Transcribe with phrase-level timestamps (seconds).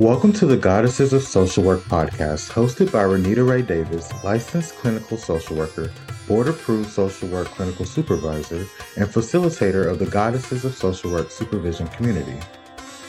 [0.00, 5.16] Welcome to the Goddesses of Social Work podcast, hosted by Renita Ray Davis, licensed clinical
[5.16, 5.90] social worker,
[6.28, 8.64] board approved social work clinical supervisor,
[8.96, 12.38] and facilitator of the Goddesses of Social Work supervision community.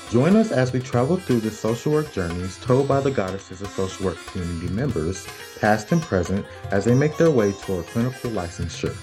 [0.10, 3.68] Join us as we travel through the social work journeys told by the Goddesses of
[3.68, 5.28] Social Work community members,
[5.60, 8.98] past and present, as they make their way toward clinical licensure.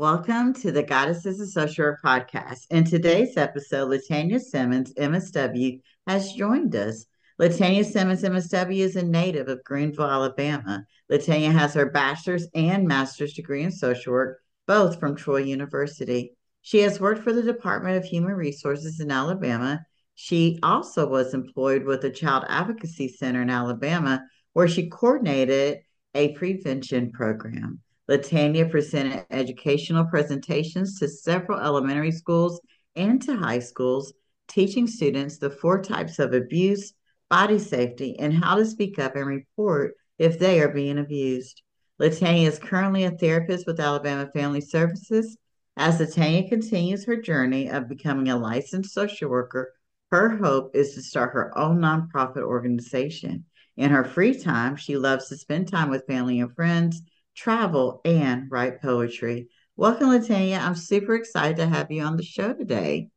[0.00, 2.60] Welcome to the Goddesses of Social Work podcast.
[2.70, 7.04] In today's episode, Latanya Simmons, MSW, has joined us.
[7.38, 10.86] Latanya Simmons, MSW, is a native of Greenville, Alabama.
[11.12, 16.32] Latanya has her bachelor's and master's degree in social work, both from Troy University.
[16.62, 19.84] She has worked for the Department of Human Resources in Alabama.
[20.14, 24.24] She also was employed with the Child Advocacy Center in Alabama,
[24.54, 25.80] where she coordinated
[26.14, 27.82] a prevention program.
[28.10, 32.60] Latanya presented educational presentations to several elementary schools
[32.96, 34.12] and to high schools,
[34.48, 36.92] teaching students the four types of abuse,
[37.28, 41.62] body safety, and how to speak up and report if they are being abused.
[42.00, 45.36] Latanya is currently a therapist with Alabama Family Services.
[45.76, 49.72] As Latanya continues her journey of becoming a licensed social worker,
[50.10, 53.44] her hope is to start her own nonprofit organization.
[53.76, 57.02] In her free time, she loves to spend time with family and friends
[57.40, 59.48] travel, and write poetry.
[59.76, 60.60] Welcome, Latanya.
[60.60, 63.08] I'm super excited to have you on the show today.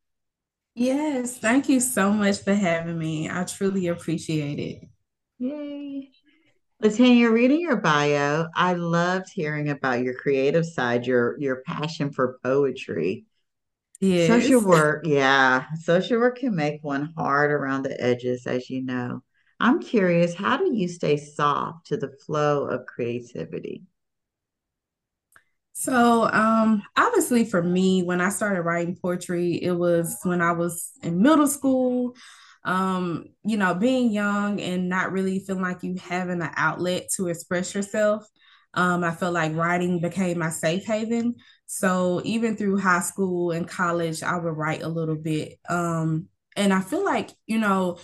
[0.75, 3.29] Yes, thank you so much for having me.
[3.29, 4.88] I truly appreciate it.
[5.39, 6.09] Yay.
[6.81, 12.39] Latanya, reading your bio, I loved hearing about your creative side, your your passion for
[12.44, 13.25] poetry.
[13.99, 14.27] Yes.
[14.27, 15.66] Social work, yeah.
[15.81, 19.21] Social work can make one hard around the edges, as you know.
[19.59, 23.83] I'm curious, how do you stay soft to the flow of creativity?
[25.73, 30.91] So, um, obviously, for me, when I started writing poetry, it was when I was
[31.01, 32.16] in middle school.
[32.63, 37.28] Um, you know, being young and not really feeling like you having an outlet to
[37.28, 38.25] express yourself.
[38.73, 41.35] Um, I felt like writing became my safe haven.
[41.66, 45.59] So even through high school and college, I would write a little bit.
[45.67, 47.97] Um, and I feel like, you know,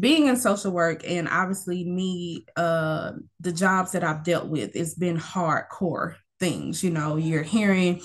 [0.00, 4.94] being in social work and obviously me, uh, the jobs that I've dealt with, it's
[4.94, 8.00] been hardcore things you know you're hearing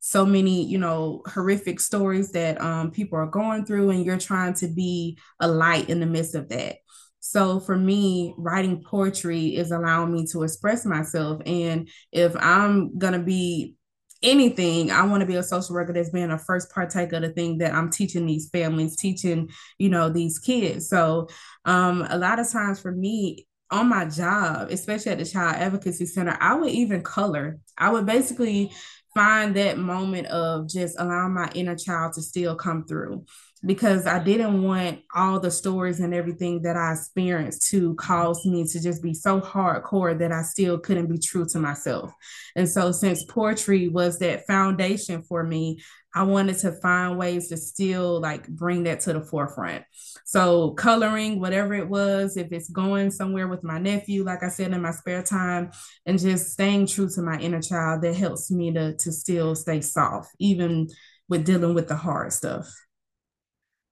[0.00, 4.54] so many you know horrific stories that um, people are going through and you're trying
[4.54, 6.76] to be a light in the midst of that.
[7.20, 11.42] So for me writing poetry is allowing me to express myself.
[11.44, 13.76] And if i'm going to be
[14.22, 17.30] anything i want to be a social worker that's being a first partaker of the
[17.30, 19.48] thing that i'm teaching these families teaching
[19.78, 20.88] you know these kids.
[20.88, 21.28] So
[21.64, 26.06] um, a lot of times for me on my job, especially at the Child Advocacy
[26.06, 27.58] Center, I would even color.
[27.78, 28.72] I would basically
[29.14, 33.24] find that moment of just allowing my inner child to still come through
[33.64, 38.66] because I didn't want all the stories and everything that I experienced to cause me
[38.66, 42.12] to just be so hardcore that I still couldn't be true to myself.
[42.56, 45.80] And so, since poetry was that foundation for me,
[46.14, 49.84] I wanted to find ways to still like bring that to the forefront.
[50.24, 54.72] So, coloring, whatever it was, if it's going somewhere with my nephew, like I said,
[54.72, 55.70] in my spare time,
[56.06, 59.80] and just staying true to my inner child, that helps me to, to still stay
[59.80, 60.88] soft, even
[61.28, 62.68] with dealing with the hard stuff.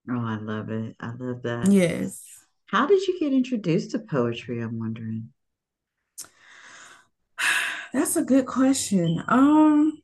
[0.09, 0.95] Oh, I love it.
[0.99, 1.71] I love that.
[1.71, 2.23] Yes.
[2.65, 4.61] How did you get introduced to poetry?
[4.61, 5.29] I'm wondering.
[7.93, 9.23] That's a good question.
[9.27, 10.01] Um,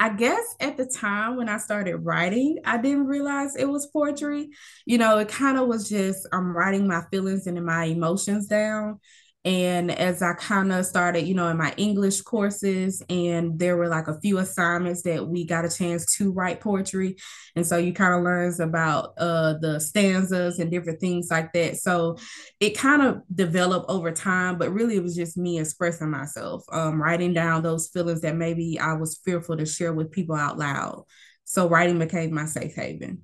[0.00, 4.50] I guess at the time when I started writing, I didn't realize it was poetry.
[4.86, 9.00] You know, it kind of was just I'm writing my feelings and my emotions down.
[9.44, 13.88] And as I kind of started, you know, in my English courses, and there were
[13.88, 17.16] like a few assignments that we got a chance to write poetry.
[17.54, 21.76] And so you kind of learns about uh, the stanzas and different things like that.
[21.76, 22.18] So
[22.60, 27.00] it kind of developed over time, but really it was just me expressing myself, um,
[27.00, 31.04] writing down those feelings that maybe I was fearful to share with people out loud.
[31.44, 33.22] So writing became my safe haven.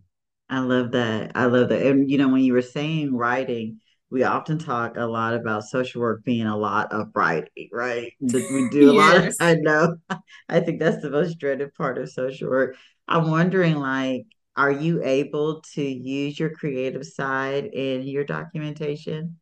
[0.49, 1.33] I love that.
[1.35, 1.85] I love that.
[1.85, 3.81] And, you know, when you were saying writing,
[4.11, 8.13] we often talk a lot about social work being a lot of writing, right?
[8.49, 8.95] We do a yes.
[8.95, 9.97] lot of, I know,
[10.49, 12.77] I think that's the most dreaded part of social work.
[13.09, 19.39] I'm wondering, like, are you able to use your creative side in your documentation?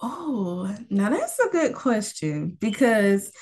[0.00, 3.32] Oh, now that's a good question because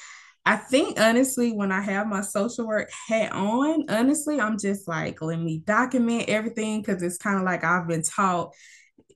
[0.45, 5.23] I think honestly, when I have my social work hat on, honestly, I'm just like,
[5.23, 8.53] let me document everything because it's kind of like I've been taught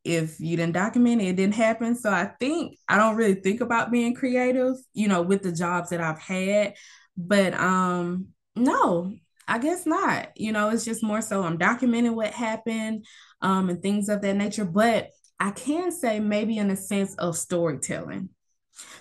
[0.07, 1.97] if you didn't document it, it didn't happen.
[1.97, 5.91] So I think I don't really think about being creative, you know, with the jobs
[5.91, 6.75] that I've had.
[7.17, 9.15] But um no,
[9.49, 10.31] I guess not.
[10.37, 13.05] You know, it's just more so I'm documenting what happened
[13.43, 14.65] um, and things of that nature.
[14.65, 18.31] But I can say maybe in a sense of storytelling.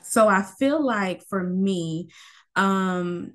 [0.03, 2.09] So I feel like for me,
[2.55, 3.33] um,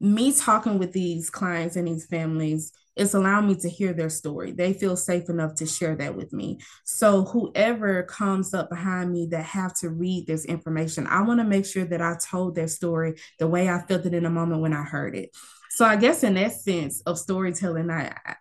[0.00, 4.52] me talking with these clients and these families it's allowing me to hear their story.
[4.52, 6.58] They feel safe enough to share that with me.
[6.84, 11.44] So whoever comes up behind me that have to read this information, I want to
[11.44, 14.60] make sure that I told their story the way I felt it in the moment
[14.60, 15.30] when I heard it.
[15.70, 18.34] So I guess in that sense of storytelling, I, I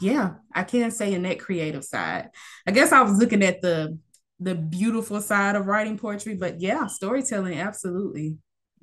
[0.00, 2.30] yeah, I can't say in that creative side.
[2.66, 3.98] I guess I was looking at the
[4.38, 8.36] the beautiful side of writing poetry, but yeah, storytelling, absolutely.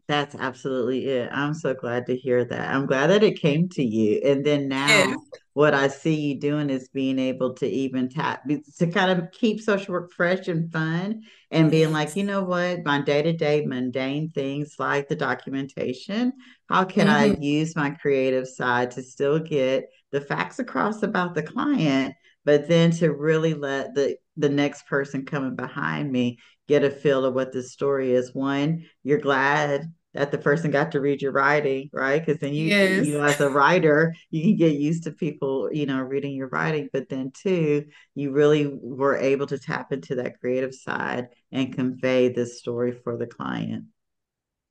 [0.07, 1.29] That's absolutely it.
[1.31, 2.73] I'm so glad to hear that.
[2.73, 4.19] I'm glad that it came to you.
[4.25, 5.17] And then now yes.
[5.53, 8.43] what I see you doing is being able to even tap
[8.77, 12.83] to kind of keep social work fresh and fun and being like, you know what,
[12.83, 16.33] my day-to-day mundane things like the documentation,
[16.67, 17.33] how can mm-hmm.
[17.33, 22.67] I use my creative side to still get the facts across about the client, but
[22.67, 26.39] then to really let the the next person coming behind me
[26.71, 28.33] get a feel of what the story is.
[28.33, 32.25] One, you're glad that the person got to read your writing, right?
[32.25, 33.05] Because then you, yes.
[33.05, 36.47] you know, as a writer, you can get used to people, you know, reading your
[36.47, 36.87] writing.
[36.93, 37.85] But then two,
[38.15, 43.17] you really were able to tap into that creative side and convey this story for
[43.17, 43.85] the client.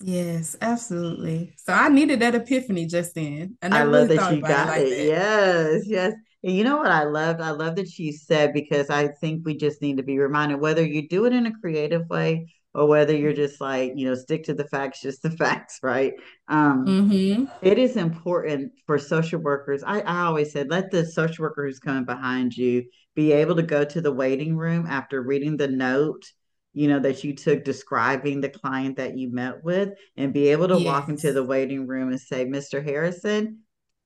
[0.02, 1.52] Yes, absolutely.
[1.58, 3.58] So I needed that epiphany just then.
[3.60, 4.84] I, I love really that you got it.
[4.84, 5.06] Like it.
[5.06, 6.14] Yes, yes.
[6.42, 7.40] You know what I love?
[7.40, 10.84] I love that you said because I think we just need to be reminded whether
[10.84, 14.44] you do it in a creative way or whether you're just like you know stick
[14.44, 16.14] to the facts just the facts right
[16.48, 17.44] um mm-hmm.
[17.62, 21.78] it is important for social workers I, I always said let the social worker who's
[21.78, 22.84] coming behind you
[23.14, 26.24] be able to go to the waiting room after reading the note
[26.72, 30.68] you know that you took describing the client that you met with and be able
[30.68, 30.86] to yes.
[30.86, 33.58] walk into the waiting room and say mr harrison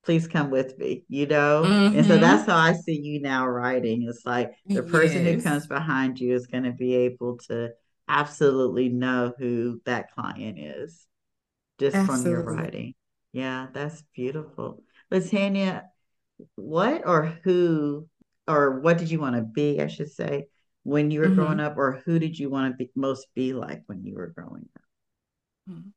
[0.04, 1.96] please come with me you know mm-hmm.
[1.96, 2.22] and so mm-hmm.
[2.22, 5.34] that's how i see you now writing it's like the person yes.
[5.34, 7.70] who comes behind you is going to be able to
[8.08, 11.06] absolutely know who that client is
[11.78, 12.22] just absolutely.
[12.22, 12.94] from your writing.
[13.32, 14.82] Yeah, that's beautiful.
[15.12, 15.82] Latanya,
[16.54, 18.08] what or who
[18.46, 20.46] or what did you want to be, I should say,
[20.82, 21.36] when you were mm-hmm.
[21.36, 24.32] growing up, or who did you want to be most be like when you were
[24.36, 24.82] growing up?
[25.70, 25.88] Mm-hmm.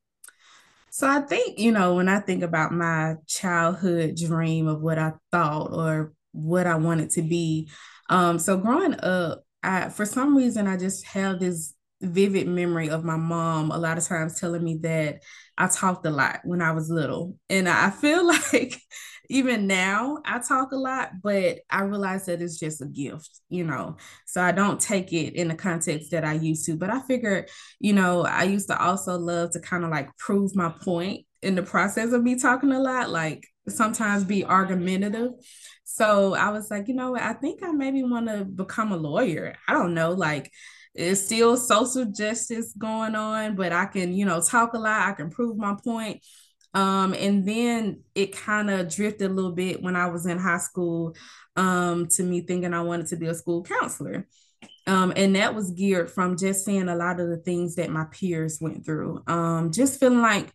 [0.97, 5.11] So I think, you know, when I think about my childhood dream of what I
[5.31, 7.69] thought or what I wanted to be,
[8.09, 13.03] um, so growing up, I for some reason I just have this vivid memory of
[13.03, 15.21] my mom a lot of times telling me that
[15.55, 17.37] I talked a lot when I was little.
[17.47, 18.81] And I feel like
[19.29, 23.63] even now I talk a lot, but I realize that it's just a gift, you
[23.63, 23.97] know.
[24.25, 26.75] So I don't take it in the context that I used to.
[26.75, 27.45] But I figure,
[27.79, 31.55] you know, I used to also love to kind of like prove my point in
[31.55, 35.31] the process of me talking a lot, like sometimes be argumentative.
[35.83, 39.55] So I was like, you know I think I maybe want to become a lawyer.
[39.67, 40.51] I don't know, like
[40.95, 45.07] it's still social justice going on, but I can, you know, talk a lot.
[45.07, 46.23] I can prove my point.
[46.73, 50.59] Um, and then it kind of drifted a little bit when I was in high
[50.59, 51.15] school
[51.55, 54.27] um, to me thinking I wanted to be a school counselor.
[54.85, 58.05] Um, and that was geared from just seeing a lot of the things that my
[58.05, 59.21] peers went through.
[59.27, 60.53] Um, just feeling like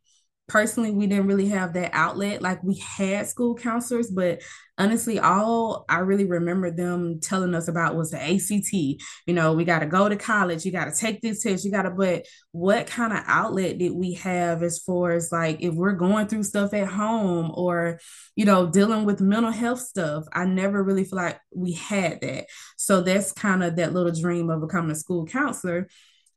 [0.49, 2.42] personally we didn't really have that outlet.
[2.42, 4.42] Like we had school counselors but
[4.78, 9.66] honestly all i really remember them telling us about was the ACT you know we
[9.66, 12.25] got to go to college you got to take this test you got to but
[12.52, 16.42] what kind of outlet did we have as far as like if we're going through
[16.42, 18.00] stuff at home or
[18.34, 22.46] you know dealing with mental health stuff i never really feel like we had that.
[22.76, 25.88] So that's kind of that little dream of becoming a school counselor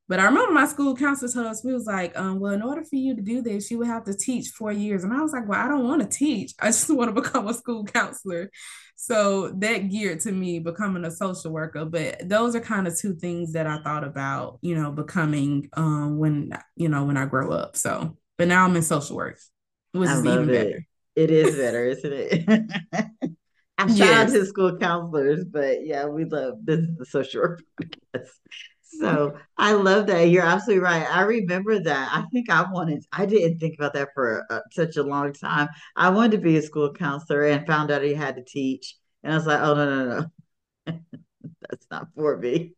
[0.08, 2.84] but I remember my school counselor told us, we was like, um, well, in order
[2.84, 5.04] for you to do this, you would have to teach four years.
[5.04, 6.54] And I was like, well, I don't want to teach.
[6.60, 8.52] I just want to become a school counselor.
[8.96, 11.86] So that geared to me becoming a social worker.
[11.86, 16.18] But those are kind of two things that I thought about, you know, becoming um,
[16.20, 17.76] when, you know, when I grow up.
[17.76, 19.40] So, but now I'm in social work,
[19.92, 20.54] which I is even it.
[20.54, 20.86] better.
[21.16, 22.48] It is better, isn't it?
[23.78, 24.30] I shout yes.
[24.30, 28.30] out to school counselors, but yeah, we love this is the social work podcast.
[29.00, 30.30] So I love that.
[30.30, 31.06] You're absolutely right.
[31.10, 32.10] I remember that.
[32.12, 35.70] I think I wanted, I didn't think about that for uh, such a long time.
[35.96, 38.96] I wanted to be a school counselor and found out you had to teach.
[39.24, 40.20] And I was like, oh, no, no,
[40.88, 41.00] no.
[41.70, 42.74] That's not for me.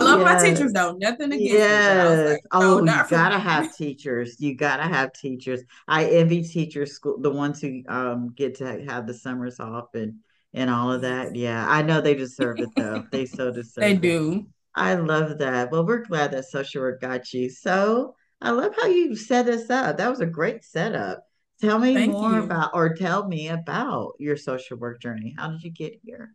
[0.00, 0.42] I love yes.
[0.42, 0.92] my teachers though.
[0.92, 2.30] Nothing against yes.
[2.30, 4.36] Like, oh, you gotta have teachers.
[4.40, 5.62] You gotta have teachers.
[5.86, 10.14] I envy teachers, school the ones who um get to have the summers off and
[10.54, 11.36] and all of that.
[11.36, 13.04] Yeah, I know they deserve it though.
[13.10, 13.82] they so deserve.
[13.82, 14.00] They it.
[14.00, 14.46] do.
[14.74, 15.70] I love that.
[15.70, 17.50] Well, we're glad that social work got you.
[17.50, 19.98] So I love how you set us up.
[19.98, 21.24] That was a great setup.
[21.60, 22.44] Tell me Thank more you.
[22.44, 25.34] about, or tell me about your social work journey.
[25.36, 26.34] How did you get here?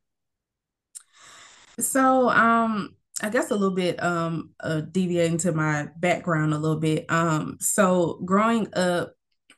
[1.80, 6.80] So, um, I guess a little bit um uh, deviating to my background a little
[6.80, 7.10] bit.
[7.10, 9.14] Um, so growing up,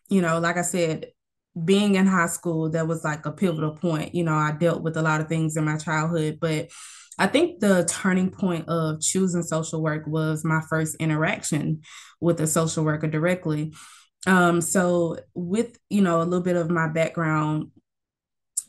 [0.09, 1.07] you know, like I said,
[1.65, 4.13] being in high school, that was like a pivotal point.
[4.13, 6.69] You know, I dealt with a lot of things in my childhood, but
[7.17, 11.81] I think the turning point of choosing social work was my first interaction
[12.21, 13.73] with a social worker directly.
[14.25, 17.71] Um, so with you know a little bit of my background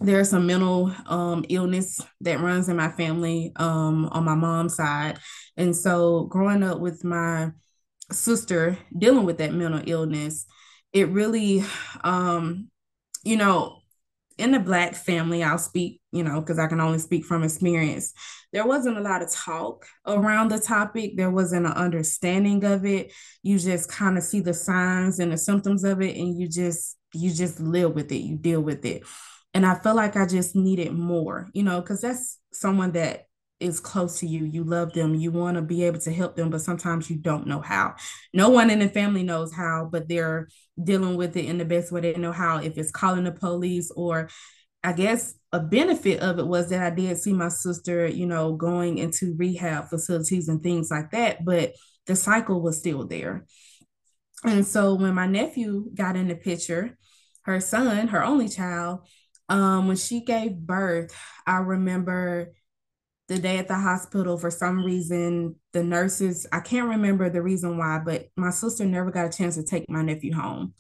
[0.00, 5.18] there's some mental um, illness that runs in my family um, on my mom's side.
[5.56, 7.50] And so, growing up with my
[8.10, 10.46] sister dealing with that mental illness,
[10.92, 11.64] it really,
[12.04, 12.68] um,
[13.24, 13.80] you know,
[14.38, 18.12] in the Black family, I'll speak, you know, because I can only speak from experience.
[18.52, 21.16] There wasn't a lot of talk around the topic.
[21.16, 23.12] There wasn't an understanding of it.
[23.42, 26.96] You just kind of see the signs and the symptoms of it, and you just
[27.12, 28.18] you just live with it.
[28.18, 29.02] You deal with it.
[29.54, 33.27] And I felt like I just needed more, you know, because that's someone that
[33.60, 34.44] is close to you.
[34.44, 35.14] You love them.
[35.14, 37.96] You want to be able to help them, but sometimes you don't know how.
[38.32, 40.48] No one in the family knows how, but they're
[40.82, 42.58] dealing with it in the best way they know how.
[42.58, 44.28] If it's calling the police, or
[44.84, 48.54] I guess a benefit of it was that I did see my sister, you know,
[48.54, 51.72] going into rehab facilities and things like that, but
[52.06, 53.44] the cycle was still there.
[54.44, 56.96] And so when my nephew got in the picture,
[57.42, 59.00] her son, her only child,
[59.48, 61.14] um, when she gave birth,
[61.46, 62.52] I remember
[63.28, 67.76] the day at the hospital for some reason the nurses i can't remember the reason
[67.78, 70.74] why but my sister never got a chance to take my nephew home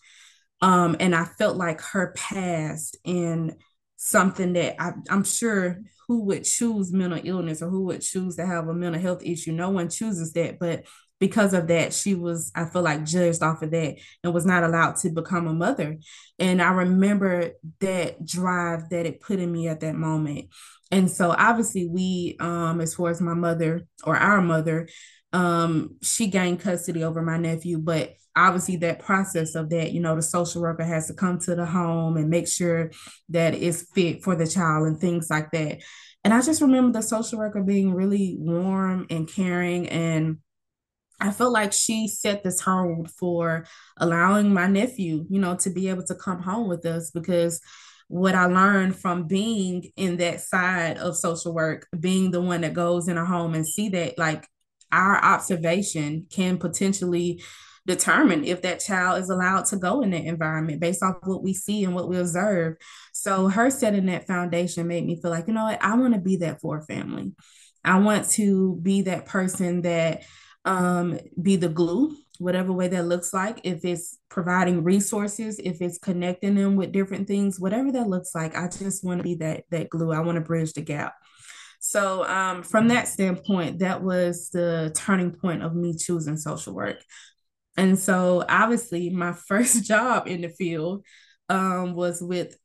[0.60, 3.54] um, and i felt like her past in
[3.96, 5.78] something that I, i'm sure
[6.08, 9.52] who would choose mental illness or who would choose to have a mental health issue
[9.52, 10.84] no one chooses that but
[11.20, 14.62] because of that, she was, I feel like, judged off of that and was not
[14.62, 15.98] allowed to become a mother.
[16.38, 17.50] And I remember
[17.80, 20.48] that drive that it put in me at that moment.
[20.90, 24.88] And so obviously we, um, as far as my mother or our mother,
[25.32, 30.16] um, she gained custody over my nephew, but obviously that process of that, you know,
[30.16, 32.90] the social worker has to come to the home and make sure
[33.28, 35.82] that it's fit for the child and things like that.
[36.24, 40.38] And I just remember the social worker being really warm and caring and
[41.20, 43.66] I felt like she set the tone for
[43.96, 47.60] allowing my nephew, you know, to be able to come home with us because
[48.08, 52.72] what I learned from being in that side of social work, being the one that
[52.72, 54.46] goes in a home and see that like
[54.90, 57.42] our observation can potentially
[57.86, 61.54] determine if that child is allowed to go in that environment based off what we
[61.54, 62.76] see and what we observe.
[63.12, 66.20] So her setting that foundation made me feel like, you know what, I want to
[66.20, 67.32] be that for a family.
[67.84, 70.22] I want to be that person that
[70.64, 73.60] um, be the glue, whatever way that looks like.
[73.64, 78.56] If it's providing resources, if it's connecting them with different things, whatever that looks like,
[78.56, 80.12] I just want to be that that glue.
[80.12, 81.14] I want to bridge the gap.
[81.80, 87.02] So um, from that standpoint, that was the turning point of me choosing social work.
[87.76, 91.04] And so obviously, my first job in the field
[91.48, 92.56] um, was with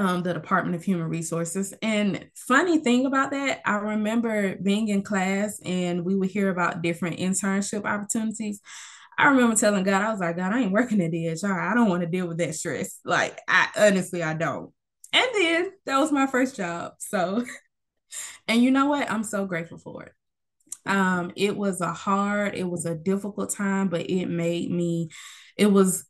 [0.00, 1.74] um, the Department of Human Resources.
[1.82, 6.80] And funny thing about that, I remember being in class and we would hear about
[6.80, 8.60] different internship opportunities.
[9.18, 11.70] I remember telling God, I was like, God, I ain't working at DHR.
[11.70, 12.98] I don't want to deal with that stress.
[13.04, 14.72] Like, I honestly, I don't.
[15.12, 16.92] And then that was my first job.
[16.98, 17.44] So,
[18.48, 19.10] and you know what?
[19.10, 20.12] I'm so grateful for it.
[20.86, 25.10] Um, it was a hard, it was a difficult time, but it made me,
[25.58, 26.06] it was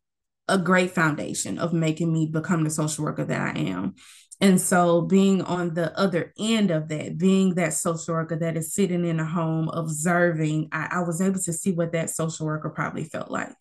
[0.51, 3.95] a great foundation of making me become the social worker that I am.
[4.43, 8.75] And so, being on the other end of that, being that social worker that is
[8.75, 12.71] sitting in a home observing, I, I was able to see what that social worker
[12.71, 13.57] probably felt like.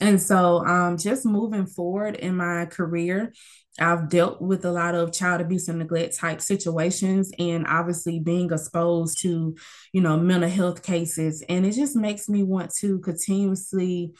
[0.00, 3.32] And so, um, just moving forward in my career,
[3.78, 8.50] I've dealt with a lot of child abuse and neglect type situations, and obviously being
[8.50, 9.54] exposed to,
[9.92, 11.44] you know, mental health cases.
[11.48, 14.12] And it just makes me want to continuously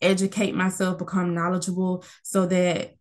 [0.00, 2.94] educate myself, become knowledgeable so that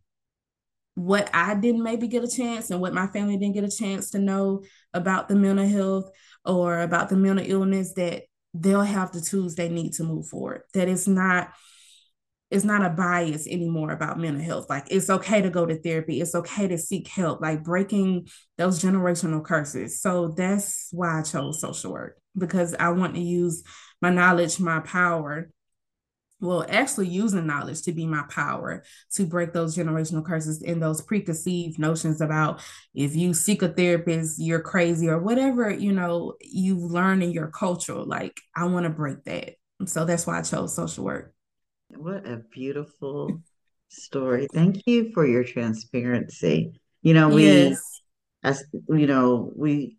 [0.95, 4.11] what I didn't maybe get a chance and what my family didn't get a chance
[4.11, 6.09] to know about the mental health
[6.45, 8.23] or about the mental illness that
[8.53, 10.61] they'll have the tools they need to move forward.
[10.73, 11.51] That it's not
[12.51, 14.69] it's not a bias anymore about mental health.
[14.69, 16.21] Like it's okay to go to therapy.
[16.21, 19.99] It's okay to seek help, like breaking those generational curses.
[19.99, 23.63] So that's why I chose social work because I want to use
[24.01, 25.49] my knowledge, my power
[26.41, 31.01] well actually using knowledge to be my power to break those generational curses and those
[31.01, 32.61] preconceived notions about
[32.93, 37.47] if you seek a therapist you're crazy or whatever you know you learn in your
[37.47, 39.51] culture like i want to break that
[39.85, 41.33] so that's why i chose social work
[41.89, 43.41] what a beautiful
[43.89, 44.47] story.
[44.53, 46.79] Thank you for your transparency.
[47.01, 48.01] You know, we yes.
[48.43, 49.97] as you know, we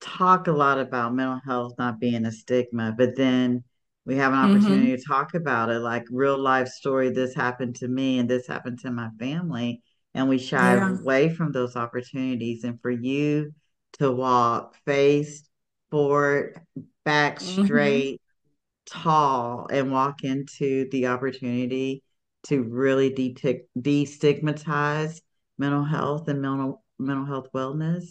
[0.00, 3.64] talk a lot about mental health not being a stigma, but then
[4.06, 4.96] we have an opportunity mm-hmm.
[4.96, 8.78] to talk about it like real life story this happened to me and this happened
[8.80, 9.82] to my family
[10.14, 10.98] and we shy yeah.
[10.98, 13.52] away from those opportunities and for you
[13.94, 15.48] to walk face
[15.90, 16.60] forward
[17.04, 17.64] back mm-hmm.
[17.64, 19.00] straight mm-hmm.
[19.02, 22.02] tall and walk into the opportunity
[22.44, 25.20] to really de- destigmatize
[25.58, 28.04] mental health and mental mental health wellness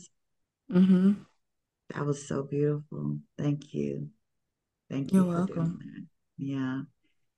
[0.71, 1.13] mm-hmm.
[1.93, 4.09] that was so beautiful thank you
[4.89, 6.81] thank you you're welcome yeah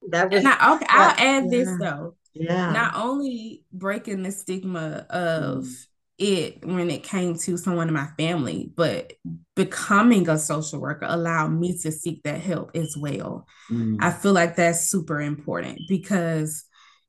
[0.10, 1.50] that was now, okay i'll add yeah.
[1.50, 5.86] this though yeah not only breaking the stigma of mm
[6.22, 9.14] it when it came to someone in my family, but
[9.56, 13.48] becoming a social worker allowed me to seek that help as well.
[13.72, 13.98] Mm.
[14.00, 16.64] I feel like that's super important because,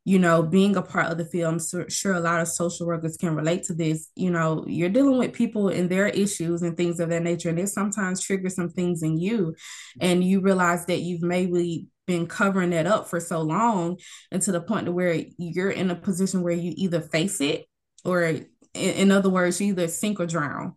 [0.05, 3.17] you know, being a part of the field, I'm sure a lot of social workers
[3.17, 4.09] can relate to this.
[4.17, 7.59] You know, you're dealing with people and their issues and things of that nature, and
[7.59, 9.55] they sometimes trigger some things in you,
[10.01, 13.97] and you realize that you've maybe been covering that up for so long
[14.33, 17.65] and to the point to where you're in a position where you either face it
[18.05, 20.75] or in, in other words, you either sink or drown.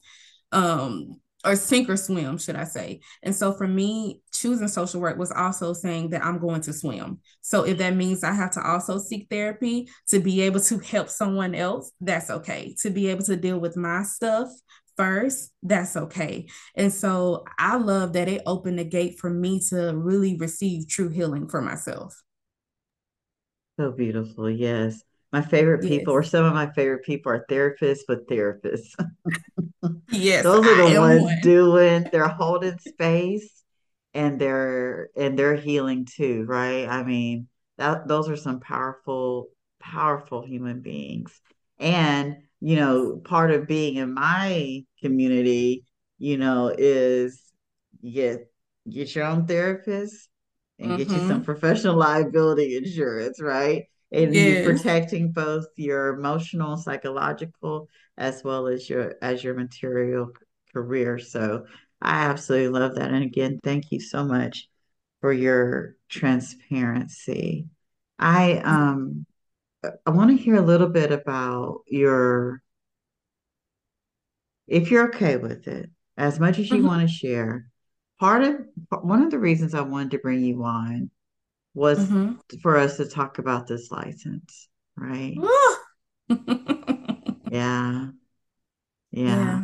[0.52, 3.02] Um, or sink or swim, should I say.
[3.24, 7.20] And so for me, choosing social work was also saying that I'm going to swim.
[7.42, 11.10] So if that means I have to also seek therapy to be able to help
[11.10, 12.76] someone else, that's okay.
[12.82, 14.50] To be able to deal with my stuff
[14.98, 16.48] first, that's okay.
[16.76, 21.10] And so I love that it opened the gate for me to really receive true
[21.10, 22.22] healing for myself.
[23.78, 24.50] So beautiful.
[24.50, 25.04] Yes.
[25.36, 26.18] My favorite people, yes.
[26.18, 28.96] or some of my favorite people, are therapists with therapists.
[30.10, 31.40] yes, those are the ones one.
[31.42, 32.08] doing.
[32.10, 33.62] They're holding space,
[34.14, 36.88] and they're and they're healing too, right?
[36.88, 39.50] I mean, that those are some powerful,
[39.82, 41.38] powerful human beings.
[41.80, 45.84] And you know, part of being in my community,
[46.18, 47.44] you know, is
[48.10, 48.50] get
[48.90, 50.30] get your own therapist
[50.80, 50.98] and mm-hmm.
[50.98, 51.42] get you some mm-hmm.
[51.42, 53.88] professional liability insurance, right?
[54.12, 54.66] And yes.
[54.66, 60.32] protecting both your emotional, psychological, as well as your as your material
[60.74, 61.20] career.
[61.20, 61.66] So
[62.02, 63.12] I absolutely love that.
[63.12, 64.68] And again, thank you so much
[65.22, 67.68] for your transparency.
[68.20, 69.26] I um
[70.06, 72.62] I want to hear a little bit about your
[74.68, 76.88] if you're okay with it, as much as you mm-hmm.
[76.88, 77.68] want to share.
[78.20, 78.56] Part of
[79.02, 81.12] one of the reasons I wanted to bring you on
[81.76, 82.58] was mm-hmm.
[82.62, 85.36] for us to talk about this license, right?
[86.30, 86.38] yeah.
[87.52, 88.08] yeah.
[89.12, 89.64] Yeah.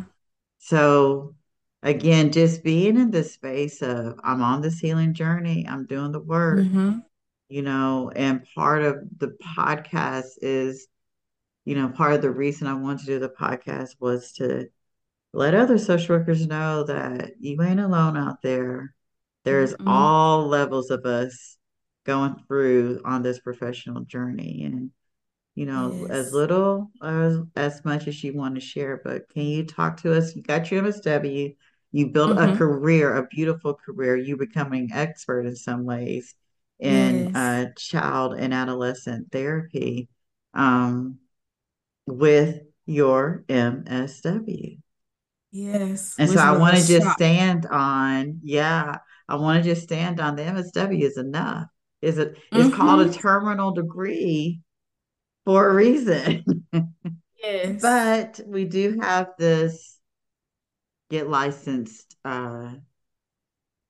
[0.58, 1.34] So
[1.82, 6.20] again, just being in this space of I'm on this healing journey, I'm doing the
[6.20, 6.98] work, mm-hmm.
[7.48, 10.86] you know, and part of the podcast is,
[11.64, 14.68] you know, part of the reason I wanted to do the podcast was to
[15.32, 18.94] let other social workers know that you ain't alone out there.
[19.44, 19.88] There's mm-hmm.
[19.88, 21.56] all levels of us
[22.04, 24.90] going through on this professional journey and
[25.54, 26.10] you know yes.
[26.10, 30.16] as little as as much as you want to share but can you talk to
[30.16, 31.54] us you got your msw
[31.92, 32.54] you built mm-hmm.
[32.54, 36.34] a career a beautiful career you becoming expert in some ways
[36.78, 37.36] in yes.
[37.36, 40.08] uh, child and adolescent therapy
[40.54, 41.18] um,
[42.06, 44.78] with your msw
[45.50, 48.96] yes and so i want to just stand on yeah
[49.28, 51.66] i want to just stand on the msw is enough
[52.02, 52.76] is it is mm-hmm.
[52.76, 53.20] called a mm-hmm.
[53.20, 54.60] terminal degree
[55.44, 56.44] for a reason.
[57.42, 57.80] yes.
[57.82, 59.98] But we do have this
[61.10, 62.72] get licensed uh,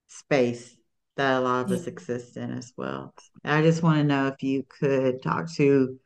[0.09, 0.77] space
[1.17, 1.77] that a lot of yeah.
[1.77, 3.15] us exist in as well.
[3.45, 5.99] And I just want to know if you could talk to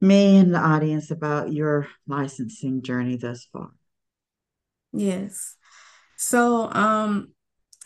[0.00, 3.70] me and the audience about your licensing journey thus far.
[4.92, 5.56] Yes.
[6.16, 7.32] So um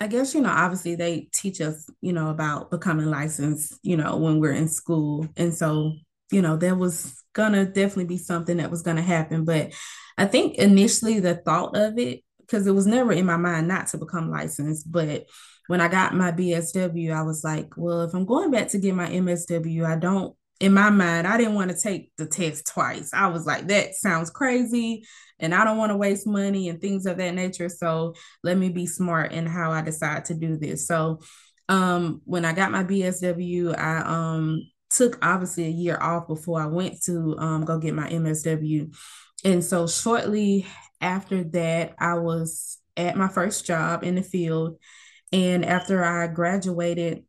[0.01, 4.17] I guess, you know, obviously they teach us, you know, about becoming licensed, you know,
[4.17, 5.27] when we're in school.
[5.37, 5.93] And so,
[6.31, 9.45] you know, there was gonna definitely be something that was gonna happen.
[9.45, 9.73] But
[10.19, 13.87] I think initially the thought of it, because it was never in my mind not
[13.89, 15.27] to become licensed, but
[15.69, 18.95] when I got my BSW, I was like, well, if I'm going back to get
[18.95, 23.11] my MSW, I don't in my mind, I didn't want to take the test twice.
[23.13, 25.05] I was like, that sounds crazy
[25.41, 27.69] and I don't want to waste money and things of that nature.
[27.69, 30.87] So let me be smart in how I decide to do this.
[30.87, 31.21] So
[31.69, 36.67] um, when I got my BSW, I um, took obviously a year off before I
[36.67, 38.95] went to um, go get my MSW.
[39.45, 40.67] And so shortly
[41.01, 44.77] after that, I was at my first job in the field.
[45.33, 47.25] And after I graduated,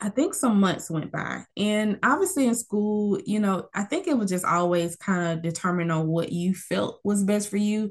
[0.00, 1.44] I think some months went by.
[1.56, 5.90] And obviously in school, you know, I think it was just always kind of determined
[5.90, 7.90] on what you felt was best for you.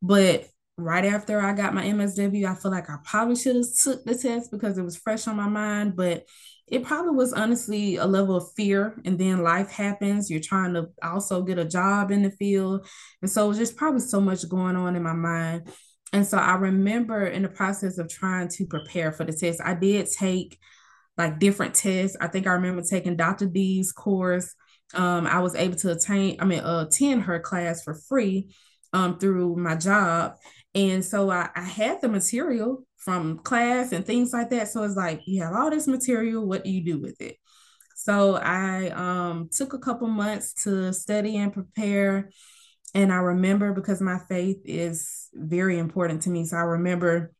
[0.00, 4.04] But right after I got my MSW, I feel like I probably should have took
[4.04, 5.96] the test because it was fresh on my mind.
[5.96, 6.24] But
[6.68, 9.00] it probably was honestly a level of fear.
[9.04, 10.30] And then life happens.
[10.30, 12.86] You're trying to also get a job in the field.
[13.20, 15.68] And so just probably so much going on in my mind.
[16.12, 19.74] And so I remember in the process of trying to prepare for the test, I
[19.74, 20.58] did take
[21.22, 22.16] like different tests.
[22.20, 23.46] I think I remember taking Dr.
[23.46, 24.54] D's course.
[24.94, 28.54] Um, I was able to attain, I mean, uh, attend her class for free
[28.92, 30.34] um, through my job.
[30.74, 34.68] And so I, I had the material from class and things like that.
[34.68, 37.36] So it's like, you have all this material, what do you do with it?
[37.96, 42.30] So I um, took a couple months to study and prepare.
[42.94, 46.44] And I remember because my faith is very important to me.
[46.44, 47.32] So I remember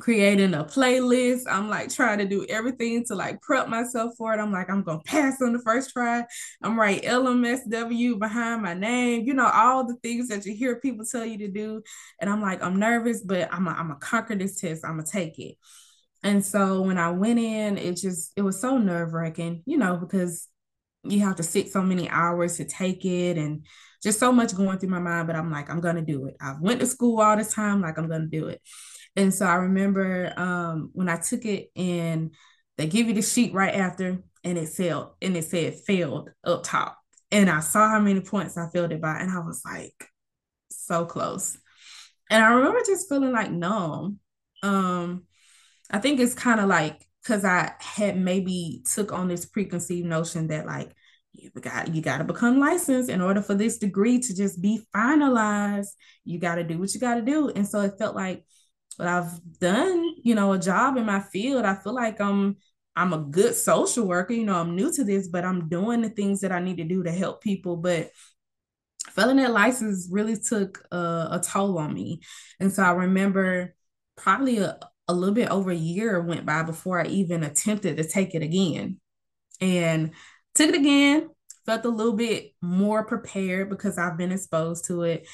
[0.00, 1.42] creating a playlist.
[1.48, 4.40] I'm like trying to do everything to like prep myself for it.
[4.40, 6.24] I'm like, I'm gonna pass on the first try.
[6.62, 11.04] I'm write LMSW behind my name, you know, all the things that you hear people
[11.04, 11.82] tell you to do.
[12.20, 14.84] And I'm like, I'm nervous, but I'm gonna I'm conquer this test.
[14.84, 15.56] I'm gonna take it.
[16.22, 20.48] And so when I went in, it just it was so nerve-wracking, you know, because
[21.04, 23.66] you have to sit so many hours to take it and
[24.02, 25.26] just so much going through my mind.
[25.26, 26.36] But I'm like, I'm gonna do it.
[26.40, 28.60] I've went to school all this time, like I'm gonna do it.
[29.16, 32.34] And so I remember um, when I took it and
[32.76, 36.64] they give you the sheet right after and it failed and it said failed up
[36.64, 36.98] top.
[37.30, 40.08] And I saw how many points I failed it by and I was like
[40.70, 41.56] so close.
[42.30, 44.18] And I remember just feeling like numb.
[44.62, 45.24] Um,
[45.90, 50.48] I think it's kind of like because I had maybe took on this preconceived notion
[50.48, 50.92] that like
[51.32, 54.82] you got you got to become licensed in order for this degree to just be
[54.94, 55.88] finalized.
[56.24, 58.44] You got to do what you got to do, and so it felt like
[58.94, 61.64] but I've done, you know, a job in my field.
[61.64, 62.56] I feel like I'm
[62.96, 64.32] I'm a good social worker.
[64.32, 66.84] You know, I'm new to this, but I'm doing the things that I need to
[66.84, 67.76] do to help people.
[67.76, 68.10] But
[69.10, 70.96] failing that license really took a,
[71.32, 72.20] a toll on me.
[72.60, 73.74] And so I remember
[74.16, 74.78] probably a,
[75.08, 78.42] a little bit over a year went by before I even attempted to take it
[78.42, 79.00] again.
[79.60, 80.12] And
[80.54, 81.30] took it again,
[81.66, 85.26] felt a little bit more prepared because I've been exposed to it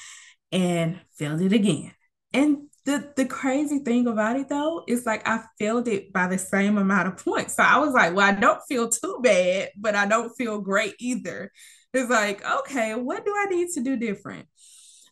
[0.51, 1.93] and failed it again.
[2.33, 6.37] And the the crazy thing about it though is like I failed it by the
[6.37, 7.55] same amount of points.
[7.55, 10.95] So I was like, well, I don't feel too bad, but I don't feel great
[10.99, 11.51] either.
[11.93, 14.47] It's like, okay, what do I need to do different?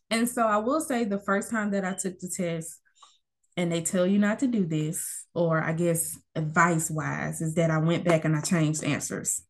[0.10, 2.80] And so I will say the first time that I took the test
[3.56, 7.70] and they tell you not to do this, or I guess advice wise, is that
[7.70, 9.44] I went back and I changed answers.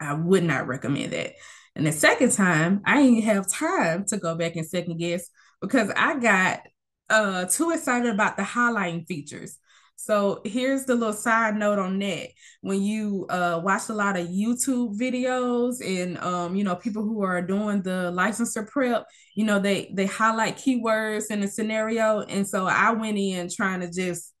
[0.00, 1.34] I would not recommend that.
[1.76, 5.90] And the second time, I didn't have time to go back and second guess because
[5.96, 6.60] I got
[7.08, 9.58] uh too excited about the highlighting features.
[9.98, 12.28] So here's the little side note on that.
[12.60, 17.22] When you uh, watch a lot of YouTube videos and um, you know people who
[17.22, 22.46] are doing the licensure prep, you know they they highlight keywords in a scenario, and
[22.46, 24.34] so I went in trying to just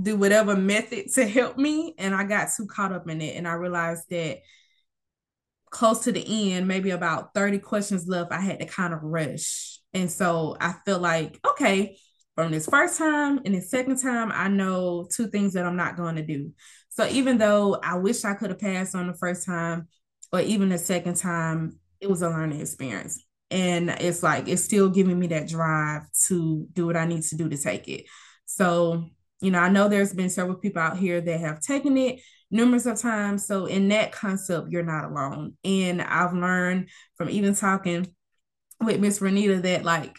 [0.00, 3.48] do whatever method to help me, and I got too caught up in it, and
[3.48, 4.38] I realized that
[5.70, 9.79] close to the end, maybe about thirty questions left, I had to kind of rush
[9.92, 11.96] and so I feel like, okay,
[12.34, 15.96] from this first time and the second time, I know two things that I'm not
[15.96, 16.52] going to do.
[16.88, 19.88] So even though I wish I could have passed on the first time
[20.32, 23.24] or even the second time, it was a learning experience.
[23.50, 27.36] And it's like, it's still giving me that drive to do what I need to
[27.36, 28.04] do to take it.
[28.46, 29.04] So,
[29.40, 32.86] you know, I know there's been several people out here that have taken it numerous
[32.86, 33.46] of times.
[33.46, 35.54] So in that concept, you're not alone.
[35.64, 38.06] And I've learned from even talking
[38.80, 40.16] with Miss Renita that like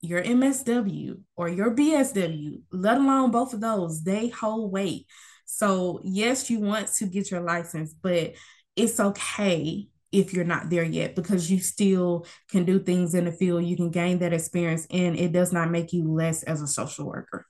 [0.00, 5.06] your MSW or your BSW, let alone both of those, they hold weight.
[5.44, 8.34] So yes, you want to get your license, but
[8.76, 13.32] it's okay if you're not there yet because you still can do things in the
[13.32, 13.64] field.
[13.64, 17.06] You can gain that experience and it does not make you less as a social
[17.06, 17.46] worker.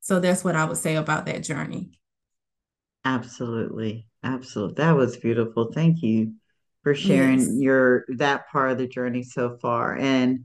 [0.00, 1.98] So that's what I would say about that journey.
[3.04, 4.06] Absolutely.
[4.22, 4.76] Absolutely.
[4.76, 5.72] That was beautiful.
[5.72, 6.34] Thank you
[6.84, 7.50] for sharing yes.
[7.54, 9.96] your that part of the journey so far.
[9.96, 10.44] And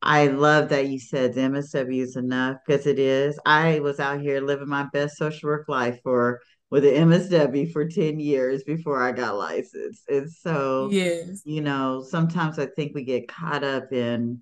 [0.00, 3.38] I love that you said the MSW is enough because it is.
[3.44, 6.40] I was out here living my best social work life for
[6.70, 10.08] with the MSW for 10 years before I got licensed.
[10.08, 11.42] And so, yes.
[11.44, 14.40] you know, sometimes I think we get caught up in,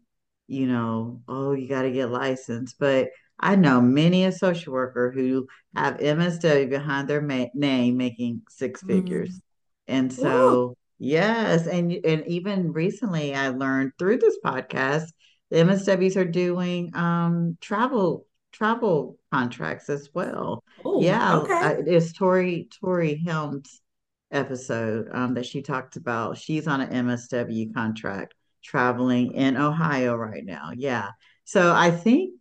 [0.48, 2.76] you know, oh, you got to get licensed.
[2.78, 8.42] But I know many a social worker who have MSW behind their ma- name making
[8.50, 9.30] six figures.
[9.30, 9.40] Mm.
[9.88, 10.76] And so.
[10.98, 15.06] Yes, and and even recently, I learned through this podcast,
[15.50, 20.64] the MSWs are doing um, travel travel contracts as well.
[20.86, 21.52] Ooh, yeah, okay.
[21.52, 23.80] I, it's Tori Tori Helms
[24.30, 26.38] episode um, that she talked about.
[26.38, 30.70] She's on an MSW contract traveling in Ohio right now.
[30.74, 31.10] Yeah.
[31.44, 32.34] So I think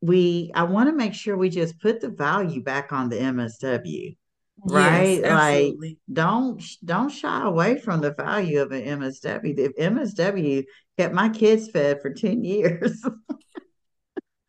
[0.00, 4.16] we I want to make sure we just put the value back on the MSW.
[4.64, 5.20] Right?
[5.20, 5.74] Yes, Like
[6.10, 9.58] don't don't shy away from the value of an MSW.
[9.58, 10.64] If MSW
[10.96, 13.04] kept my kids fed for 10 years.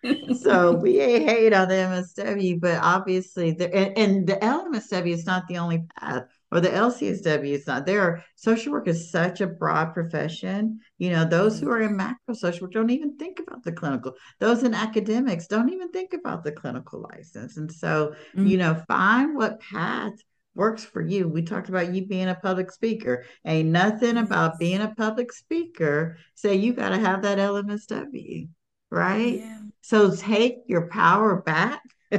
[0.39, 5.25] so we ain't hate on the MSW, but obviously the and, and the LMSW is
[5.25, 6.23] not the only path
[6.55, 8.23] or the LCSW is not there.
[8.35, 10.79] Social work is such a broad profession.
[10.97, 14.13] You know, those who are in macro social work don't even think about the clinical.
[14.39, 17.57] Those in academics don't even think about the clinical license.
[17.57, 18.49] And so, Mm-hmm.
[18.49, 20.13] you know, find what path
[20.55, 21.27] works for you.
[21.27, 23.25] We talked about you being a public speaker.
[23.45, 28.47] Ain't nothing about being a public speaker say you got to have that LMSW,
[28.89, 29.41] right?
[29.41, 29.59] Yeah.
[29.81, 31.81] So take your power back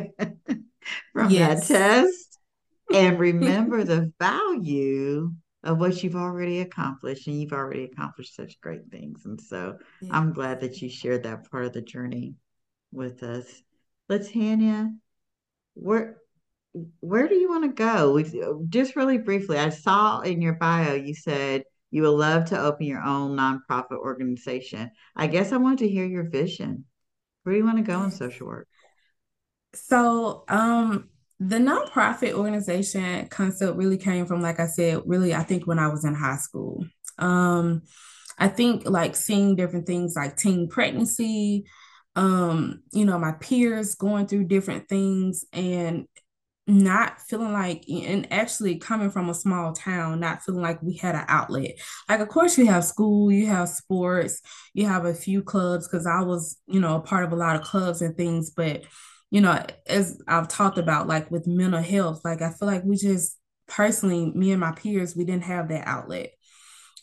[1.12, 1.66] from that Yes.
[1.66, 2.36] test
[2.92, 7.27] and remember the value of what you've already accomplished.
[7.27, 9.25] And you've already accomplished such great things.
[9.25, 9.79] And so
[10.11, 12.35] I'm glad that you shared that part of the journey
[12.92, 13.46] with us.
[14.11, 14.94] Latanya,
[15.75, 16.18] where
[17.01, 18.22] where do you want to go?
[18.68, 22.87] Just really briefly, I saw in your bio you said you would love to open
[22.87, 24.90] your own nonprofit organization.
[25.14, 26.85] I guess I wanted to hear your vision.
[27.42, 28.68] Where do you want to go in social work?
[29.72, 35.66] So, um, the nonprofit organization concept really came from, like I said, really, I think
[35.66, 36.85] when I was in high school.
[37.18, 37.83] Um,
[38.38, 41.66] I think like seeing different things like teen pregnancy,
[42.14, 46.07] um, you know, my peers going through different things and
[46.66, 51.14] not feeling like and actually coming from a small town not feeling like we had
[51.14, 51.72] an outlet
[52.09, 54.42] like of course you have school you have sports
[54.75, 57.55] you have a few clubs because i was you know a part of a lot
[57.55, 58.83] of clubs and things but
[59.37, 62.96] you know as i've talked about like with mental health like i feel like we
[62.96, 66.31] just personally me and my peers we didn't have that outlet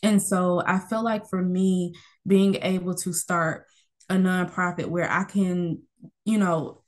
[0.02, 1.94] and so i feel like for me
[2.26, 3.66] being able to start
[4.08, 5.80] a nonprofit where i can
[6.24, 6.82] you know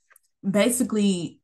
[0.49, 1.39] basically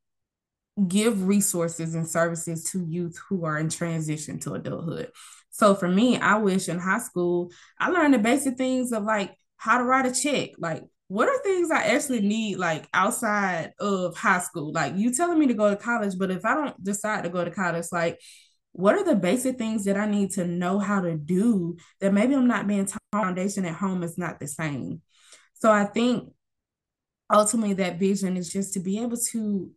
[0.86, 5.08] give resources and services to youth who are in transition to adulthood.
[5.50, 9.32] So for me, I wish in high school I learned the basic things of like
[9.56, 10.82] how to write a check, like
[11.14, 14.72] what are things I actually need like outside of high school?
[14.72, 17.44] Like you telling me to go to college, but if I don't decide to go
[17.44, 18.18] to college, like
[18.72, 22.34] what are the basic things that I need to know how to do that maybe
[22.34, 25.02] I'm not being taught foundation at home is not the same.
[25.52, 26.32] So I think
[27.32, 29.70] ultimately that vision is just to be able to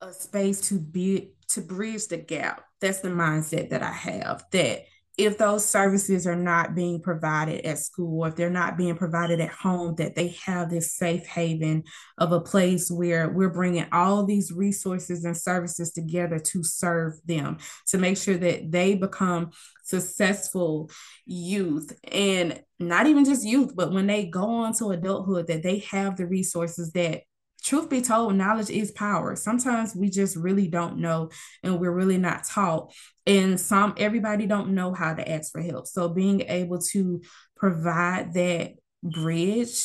[0.00, 2.62] a space to be to bridge the gap.
[2.80, 4.84] That's the mindset that I have that
[5.16, 9.50] if those services are not being provided at school if they're not being provided at
[9.50, 11.84] home that they have this safe haven
[12.18, 17.58] of a place where we're bringing all these resources and services together to serve them
[17.86, 19.50] to make sure that they become
[19.84, 20.90] successful
[21.26, 25.78] youth and not even just youth but when they go on to adulthood that they
[25.78, 27.22] have the resources that
[27.64, 29.34] truth be told, knowledge is power.
[29.34, 31.30] Sometimes we just really don't know
[31.62, 32.92] and we're really not taught.
[33.26, 35.86] And some everybody don't know how to ask for help.
[35.86, 37.22] So being able to
[37.56, 38.72] provide that
[39.02, 39.80] bridge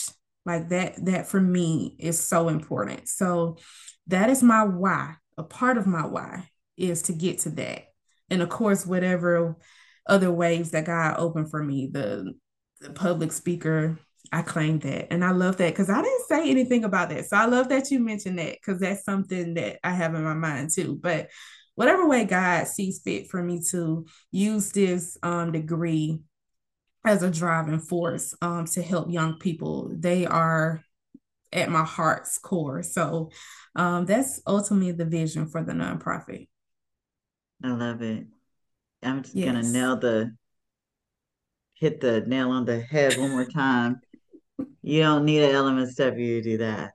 [0.45, 3.07] like that that for me is so important.
[3.07, 3.57] So
[4.07, 5.15] that is my why.
[5.37, 7.83] A part of my why is to get to that.
[8.29, 9.57] And of course, whatever
[10.05, 12.33] other ways that God opened for me, the
[12.81, 13.99] the public speaker
[14.31, 15.11] I claim that.
[15.11, 17.25] And I love that because I didn't say anything about that.
[17.25, 20.33] So I love that you mentioned that because that's something that I have in my
[20.33, 20.99] mind too.
[21.01, 21.29] But
[21.75, 26.19] whatever way God sees fit for me to use this um, degree
[27.05, 30.83] as a driving force um, to help young people, they are
[31.51, 32.83] at my heart's core.
[32.83, 33.31] So
[33.75, 36.47] um, that's ultimately the vision for the nonprofit.
[37.63, 38.27] I love it.
[39.01, 39.47] I'm just Yes.
[39.47, 40.35] gonna nail the
[41.73, 44.01] hit the nail on the head one more time.
[44.81, 46.93] You don't need an LMSW to do that.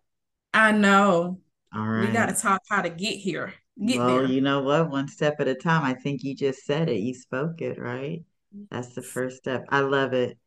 [0.53, 1.39] I know.
[1.75, 2.07] All right.
[2.09, 3.55] We got to talk how to get here.
[3.85, 4.27] Get Well, there.
[4.27, 4.91] you know what?
[4.91, 5.85] One step at a time.
[5.85, 7.01] I think you just said it.
[7.01, 8.23] You spoke it, right?
[8.71, 9.65] That's the first step.
[9.69, 10.39] I love it.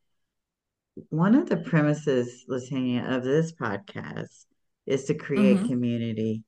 [1.10, 4.45] One of the premises, Latanya, of this podcast
[4.86, 5.67] is to create Mhm.
[5.67, 6.43] community.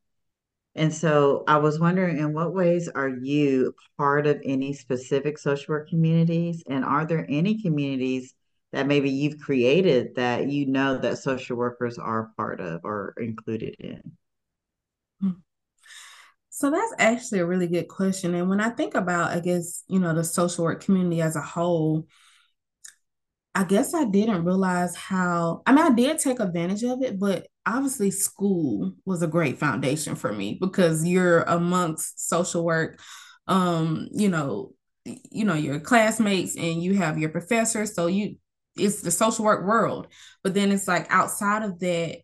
[0.76, 5.74] And so I was wondering, in what ways are you part of any specific social
[5.74, 6.64] work communities?
[6.68, 8.34] And are there any communities
[8.72, 13.76] that maybe you've created that you know that social workers are part of or included
[13.80, 14.02] in?
[16.50, 18.36] So that's actually a really good question.
[18.36, 21.42] And when I think about, I guess, you know, the social work community as a
[21.42, 22.06] whole,
[23.56, 27.48] I guess I didn't realize how, I mean, I did take advantage of it, but
[27.66, 33.00] obviously school was a great foundation for me because you're amongst social work
[33.48, 34.72] um you know
[35.06, 38.36] you know your classmates and you have your professors so you
[38.80, 40.08] it's the social work world
[40.44, 42.18] but then it's like outside of that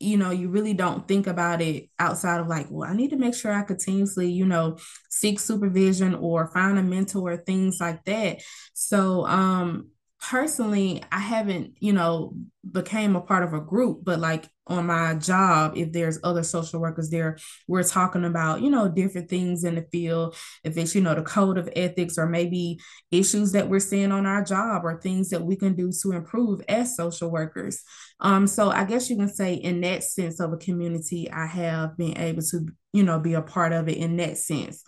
[0.00, 3.16] you know you really don't think about it outside of like well i need to
[3.16, 4.76] make sure i continuously you know
[5.08, 8.40] seek supervision or find a mentor things like that.
[8.72, 9.91] So um
[10.22, 12.32] personally i haven't you know
[12.70, 16.80] became a part of a group but like on my job if there's other social
[16.80, 20.36] workers there we're talking about you know different things in the field.
[20.62, 22.78] If it's you know the code of ethics or maybe
[23.10, 26.62] issues that we're seeing on our job or things that we can do to improve
[26.68, 27.82] as social workers.
[28.20, 31.96] Um so i guess you can say in that sense of a community i have
[31.96, 34.82] been able to you know be a part of it in that sense.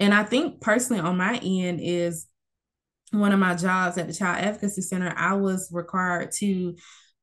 [0.00, 2.26] And i think personally on my end is
[3.12, 6.76] one of my jobs at the Child Advocacy Center, I was required to,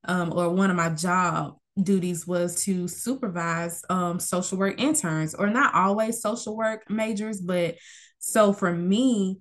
[0.06, 5.48] um, or one of my job duties was to supervise um, social work interns, or
[5.48, 7.76] not always social work majors, but
[8.20, 9.40] so for me,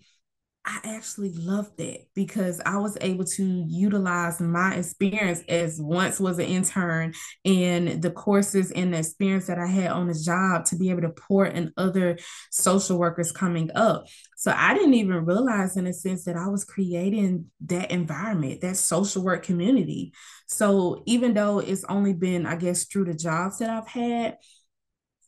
[0.70, 6.38] I actually loved that because I was able to utilize my experience as once was
[6.38, 7.14] an intern
[7.46, 11.00] and the courses and the experience that I had on the job to be able
[11.02, 12.18] to pour in other
[12.50, 14.08] social workers coming up.
[14.36, 18.76] So I didn't even realize in a sense that I was creating that environment, that
[18.76, 20.12] social work community.
[20.48, 24.36] So even though it's only been, I guess, through the jobs that I've had,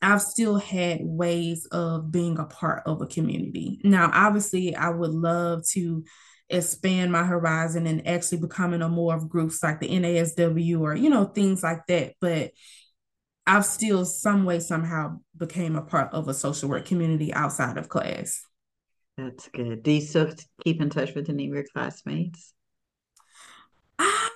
[0.01, 3.79] I've still had ways of being a part of a community.
[3.83, 6.03] Now, obviously, I would love to
[6.49, 11.09] expand my horizon and actually becoming a more of groups like the NASW or, you
[11.09, 12.13] know, things like that.
[12.19, 12.51] But
[13.45, 17.89] I've still some way somehow became a part of a social work community outside of
[17.89, 18.41] class.
[19.17, 19.83] That's good.
[19.83, 20.33] Do you still
[20.63, 22.53] keep in touch with any of your classmates?
[23.99, 24.30] Ah,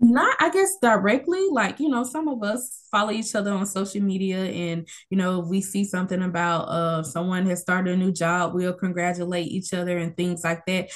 [0.00, 4.00] not i guess directly like you know some of us follow each other on social
[4.00, 8.54] media and you know we see something about uh someone has started a new job
[8.54, 10.90] we'll congratulate each other and things like that.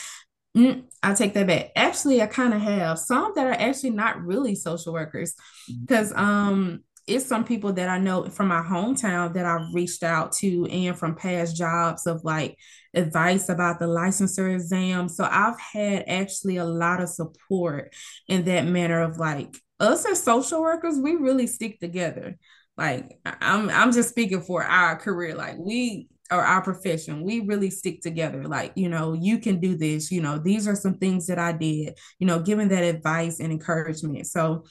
[0.57, 1.71] Mm, i take that back.
[1.75, 2.99] Actually i kind of have.
[2.99, 5.35] Some that are actually not really social workers.
[5.81, 6.21] Because mm-hmm.
[6.21, 10.67] um it's some people that I know from my hometown that I've reached out to
[10.67, 12.57] and from past jobs of like
[12.95, 15.09] advice about the licensure exam.
[15.09, 17.95] So I've had actually a lot of support
[18.29, 22.39] in that manner of like us as social workers, we really stick together.
[22.77, 25.35] Like I'm I'm just speaking for our career.
[25.35, 28.45] Like we or our profession, we really stick together.
[28.45, 31.53] Like, you know, you can do this, you know, these are some things that I
[31.53, 34.27] did, you know, giving that advice and encouragement.
[34.27, 34.65] So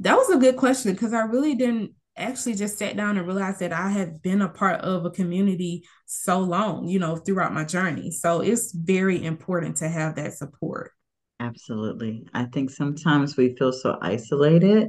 [0.00, 3.60] that was a good question because I really didn't actually just sat down and realized
[3.60, 7.64] that I had been a part of a community so long, you know, throughout my
[7.64, 8.10] journey.
[8.10, 10.92] So it's very important to have that support.
[11.38, 12.26] Absolutely.
[12.34, 14.88] I think sometimes we feel so isolated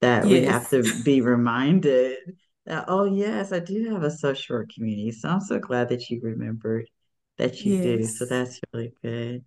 [0.00, 0.30] that yes.
[0.30, 2.16] we have to be reminded
[2.64, 5.12] that, oh, yes, I do have a social community.
[5.12, 6.88] So I'm so glad that you remembered
[7.36, 7.84] that you yes.
[7.84, 8.04] do.
[8.06, 9.44] So that's really good.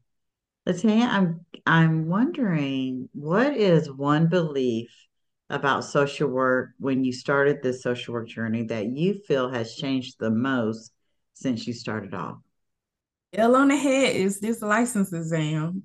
[0.67, 4.89] Latanya, I'm I'm wondering what is one belief
[5.49, 10.15] about social work when you started this social work journey that you feel has changed
[10.19, 10.91] the most
[11.33, 12.37] since you started off?
[13.33, 15.83] L on the head is this license exam.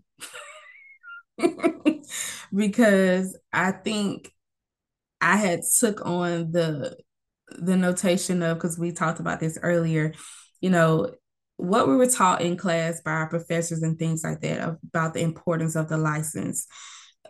[2.54, 4.32] because I think
[5.20, 6.96] I had took on the
[7.50, 10.14] the notation of because we talked about this earlier,
[10.60, 11.10] you know,
[11.58, 15.20] what we were taught in class by our professors and things like that about the
[15.20, 16.66] importance of the license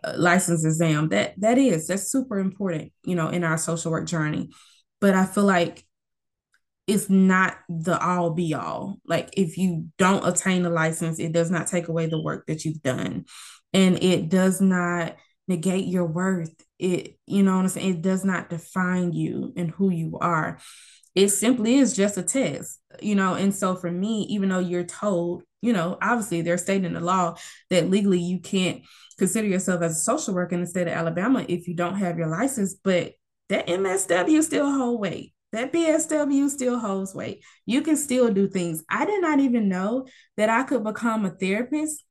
[0.04, 1.08] uh, license exam.
[1.08, 4.50] That that is that's super important you know in our social work journey.
[5.00, 5.84] But i feel like
[6.86, 8.98] it's not the all be all.
[9.06, 12.64] Like if you don't attain a license it does not take away the work that
[12.64, 13.24] you've done.
[13.72, 15.16] And it does not
[15.48, 16.54] negate your worth.
[16.78, 17.96] It you know what i'm saying?
[17.96, 20.58] It does not define you and who you are
[21.18, 23.34] it simply is just a test, you know.
[23.34, 27.00] And so for me, even though you're told, you know, obviously they're stating in the
[27.00, 27.36] law
[27.70, 28.82] that legally you can't
[29.18, 32.18] consider yourself as a social worker in the state of Alabama if you don't have
[32.18, 33.14] your license, but
[33.48, 35.34] that MSW still hold weight.
[35.50, 37.42] That BSW still holds weight.
[37.66, 38.84] You can still do things.
[38.88, 42.04] I did not even know that I could become a therapist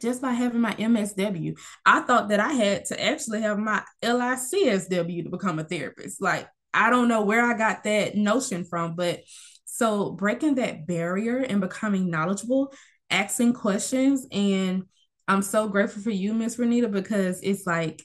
[0.00, 1.58] just by having my MSW.
[1.84, 6.20] I thought that I had to actually have my LICSW to become a therapist.
[6.20, 9.20] Like I don't know where I got that notion from, but
[9.64, 12.72] so breaking that barrier and becoming knowledgeable,
[13.10, 14.26] asking questions.
[14.30, 14.84] And
[15.28, 18.02] I'm so grateful for you, Miss Renita, because it's like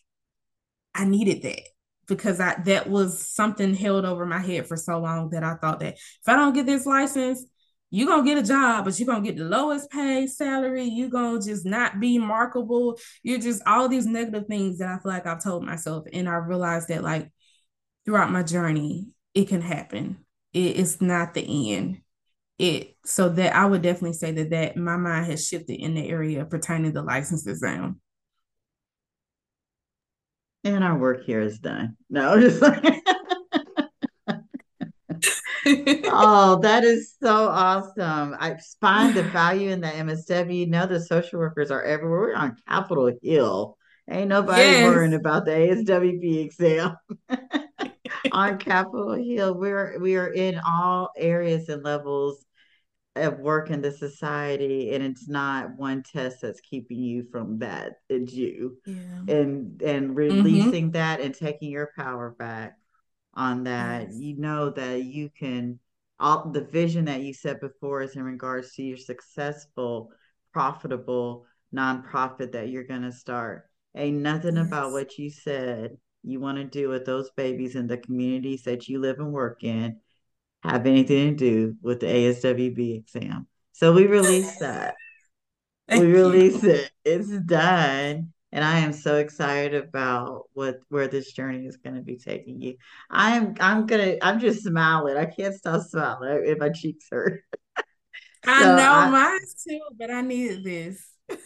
[0.93, 1.61] I needed that
[2.07, 5.79] because I that was something held over my head for so long that I thought
[5.81, 7.45] that if I don't get this license,
[7.89, 11.41] you're gonna get a job, but you're gonna get the lowest paid salary, you're gonna
[11.41, 12.97] just not be markable.
[13.23, 16.05] You're just all these negative things that I feel like I've told myself.
[16.11, 17.31] And I realized that like
[18.07, 20.17] throughout my journey, it can happen.
[20.53, 22.01] It, it's not the end.
[22.57, 26.09] It so that I would definitely say that that my mind has shifted in the
[26.09, 28.01] area pertaining to the license exam.
[30.63, 31.97] And our work here is done.
[32.09, 32.83] No, just like
[36.09, 38.35] oh, that is so awesome.
[38.39, 40.55] I find the value in the MSW.
[40.55, 42.19] You know, the social workers are everywhere.
[42.19, 43.77] We're on Capitol Hill.
[44.09, 44.85] Ain't nobody yes.
[44.85, 46.95] worrying about the ASWB exam.
[48.37, 52.45] on Capitol Hill, we're we are in all areas and levels
[53.15, 57.93] of work in the society, and it's not one test that's keeping you from that.
[58.09, 58.93] It's you, yeah.
[59.27, 60.13] and and mm-hmm.
[60.13, 60.91] releasing mm-hmm.
[60.91, 62.77] that and taking your power back
[63.33, 64.09] on that.
[64.09, 64.19] Yes.
[64.19, 65.79] You know that you can
[66.19, 70.11] all the vision that you set before us in regards to your successful,
[70.53, 73.63] profitable nonprofit that you're going to start.
[73.95, 74.67] Ain't nothing yes.
[74.67, 75.97] about what you said
[76.27, 79.63] you want to do with those babies in the communities that you live and work
[79.63, 79.99] in
[80.63, 83.47] have anything to do with the ASWB exam.
[83.73, 84.95] So we release that.
[85.89, 86.71] we release you.
[86.71, 86.91] it.
[87.05, 92.01] It's done and I am so excited about what where this journey is going to
[92.01, 92.75] be taking you.
[93.09, 95.17] I'm I'm gonna I'm just smiling.
[95.17, 97.43] I can't stop smiling if my cheeks hurt.
[98.47, 101.05] I know I, mine too, but I needed this.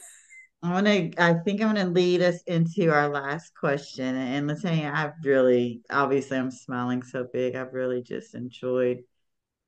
[0.64, 4.16] I'm gonna I think I'm gonna lead us into our last question.
[4.16, 7.56] And Latanya, I've really obviously I'm smiling so big.
[7.56, 9.04] I've really just enjoyed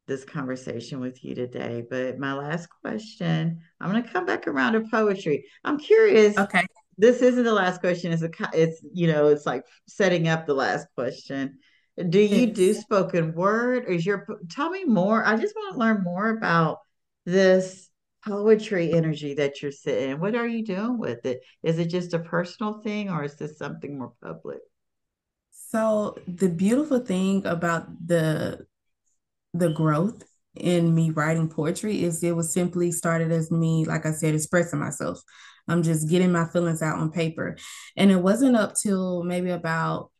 [0.05, 1.83] this conversation with you today.
[1.89, 5.45] But my last question, I'm gonna come back around to poetry.
[5.63, 6.37] I'm curious.
[6.37, 6.65] Okay
[6.97, 8.11] this isn't the last question.
[8.11, 11.59] It's a it's you know it's like setting up the last question.
[12.09, 13.85] Do you do spoken word?
[13.85, 15.25] Or is your tell me more?
[15.25, 16.79] I just want to learn more about
[17.25, 17.89] this
[18.25, 20.19] poetry energy that you're sitting.
[20.19, 21.41] What are you doing with it?
[21.61, 24.59] Is it just a personal thing, or is this something more public?
[25.51, 28.65] So the beautiful thing about the
[29.53, 30.23] the growth
[30.55, 34.79] in me writing poetry is it was simply started as me, like I said, expressing
[34.79, 35.21] myself.
[35.67, 37.57] I'm just getting my feelings out on paper.
[37.95, 40.11] And it wasn't up till maybe about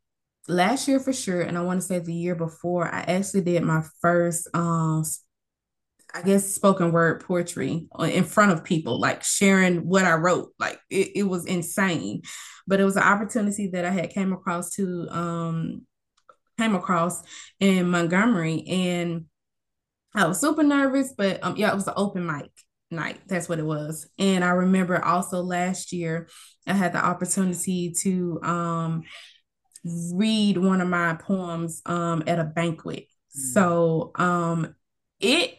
[0.48, 1.42] last year for sure.
[1.42, 5.04] And I want to say the year before, I actually did my first um
[6.14, 10.50] I guess spoken word poetry in front of people, like sharing what I wrote.
[10.60, 12.22] Like it, it was insane.
[12.68, 15.82] But it was an opportunity that I had came across to um
[16.60, 17.24] came across
[17.60, 19.26] in Montgomery and
[20.16, 22.52] I was super nervous, but um yeah, it was an open mic
[22.92, 23.20] night.
[23.28, 24.08] That's what it was.
[24.20, 26.30] And I remember also last year
[26.68, 29.04] I had the opportunity to um
[30.14, 33.08] read one of my poems um at a banquet.
[33.36, 33.48] Mm-hmm.
[33.54, 34.76] So um
[35.20, 35.56] it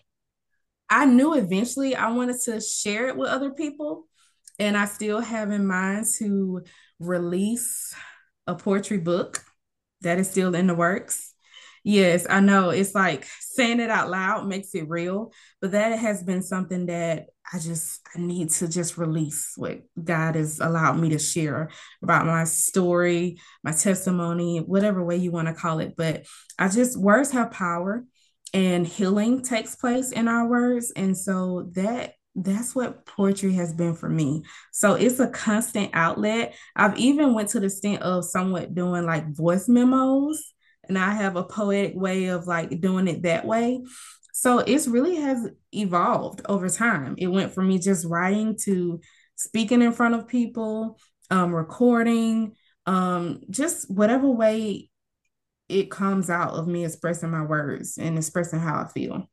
[0.89, 4.07] I knew eventually I wanted to share it with other people
[4.59, 6.63] and I still have in mind to
[7.01, 7.95] release
[8.47, 9.43] a poetry book
[10.03, 11.33] that is still in the works.
[11.83, 12.71] Yes, I know.
[12.71, 17.27] It's like saying it out loud makes it real, but that has been something that
[17.53, 21.69] I just I need to just release what God has allowed me to share
[22.03, 25.95] about my story, my testimony, whatever way you want to call it.
[25.95, 26.25] But
[26.59, 28.05] I just words have power
[28.55, 30.93] and healing takes place in our words.
[30.95, 34.45] And so that that's what poetry has been for me.
[34.73, 36.55] So it's a constant outlet.
[36.75, 40.53] I've even went to the extent of somewhat doing like voice memos
[40.89, 43.85] and I have a poetic way of like doing it that way.
[44.33, 47.15] So it's really has evolved over time.
[47.19, 49.01] It went from me just writing to
[49.37, 50.99] speaking in front of people,
[51.31, 52.55] um, recording,
[52.87, 54.91] um, just whatever way
[55.69, 59.29] it comes out of me expressing my words and expressing how I feel.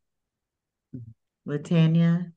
[1.47, 2.31] Latanya,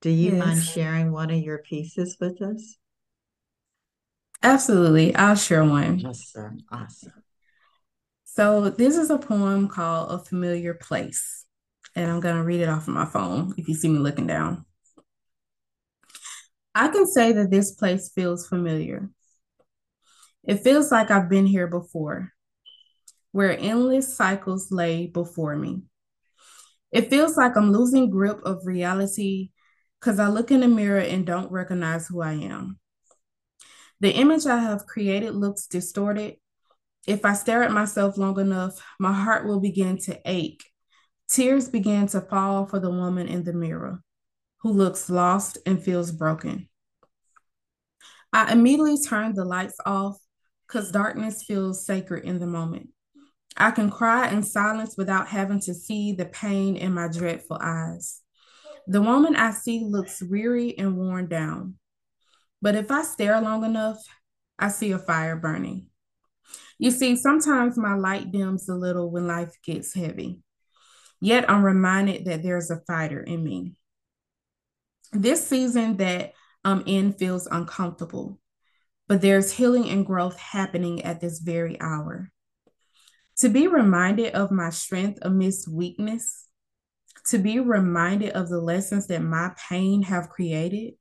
[0.00, 0.46] do you yes.
[0.46, 2.76] mind sharing one of your pieces with us?
[4.42, 5.14] Absolutely.
[5.14, 6.04] I'll share one.
[6.04, 6.58] Awesome.
[6.70, 7.12] Awesome.
[8.24, 11.44] So this is a poem called A Familiar Place.
[11.94, 14.26] And I'm going to read it off of my phone if you see me looking
[14.26, 14.64] down.
[16.74, 19.10] I can say that this place feels familiar.
[20.44, 22.32] It feels like I've been here before,
[23.32, 25.82] where endless cycles lay before me.
[26.92, 29.50] It feels like I'm losing grip of reality
[30.00, 32.78] because I look in the mirror and don't recognize who I am.
[34.00, 36.36] The image I have created looks distorted
[37.06, 40.64] if I stare at myself long enough, my heart will begin to ache.
[41.28, 44.02] Tears begin to fall for the woman in the mirror
[44.58, 46.68] who looks lost and feels broken.
[48.32, 50.18] I immediately turn the lights off
[50.66, 52.90] because darkness feels sacred in the moment.
[53.56, 58.22] I can cry in silence without having to see the pain in my dreadful eyes.
[58.86, 61.74] The woman I see looks weary and worn down.
[62.62, 63.98] But if I stare long enough,
[64.58, 65.88] I see a fire burning.
[66.78, 70.42] You see, sometimes my light dims a little when life gets heavy.
[71.20, 73.74] Yet I'm reminded that there's a fighter in me.
[75.12, 76.32] This season that
[76.64, 78.38] I'm in feels uncomfortable,
[79.08, 82.30] but there's healing and growth happening at this very hour.
[83.40, 86.46] To be reminded of my strength amidst weakness,
[87.28, 90.94] to be reminded of the lessons that my pain have created,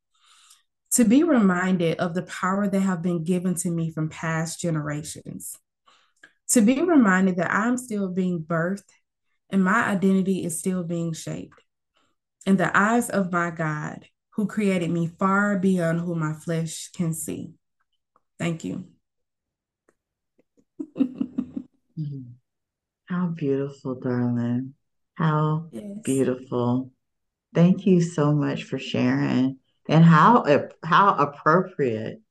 [0.92, 5.58] to be reminded of the power that have been given to me from past generations,
[6.48, 8.90] to be reminded that I'm still being birthed
[9.50, 11.62] and my identity is still being shaped.
[12.46, 17.14] In the eyes of my God, who created me far beyond who my flesh can
[17.14, 17.56] see.
[18.40, 18.86] Thank you.
[23.06, 24.76] How beautiful, darling.
[25.16, 25.84] How yes.
[26.04, 26.92] beautiful.
[27.54, 30.46] Thank you so much for sharing and how
[30.84, 32.22] how appropriate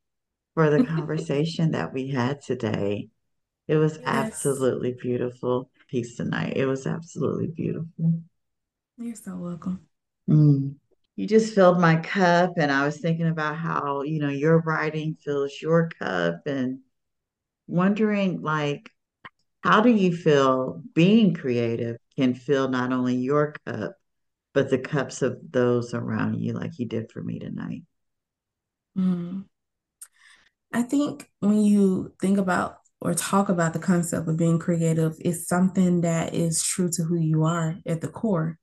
[0.54, 3.08] for the conversation that we had today.
[3.66, 4.06] It was yes.
[4.06, 6.56] absolutely beautiful piece tonight.
[6.56, 8.22] It was absolutely beautiful.
[8.96, 9.80] You're so welcome.
[10.28, 10.76] Mm.
[11.16, 15.16] You just filled my cup, and I was thinking about how you know your writing
[15.22, 16.78] fills your cup, and
[17.66, 18.90] wondering like,
[19.62, 23.94] how do you feel being creative can fill not only your cup
[24.54, 27.82] but the cups of those around you, like you did for me tonight.
[28.96, 29.44] Mm.
[30.72, 35.46] I think when you think about or talk about the concept of being creative, it's
[35.46, 38.58] something that is true to who you are at the core.